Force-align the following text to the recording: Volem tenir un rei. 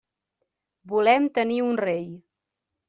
Volem 0.93 1.29
tenir 1.39 1.61
un 1.69 1.81
rei. 1.87 2.05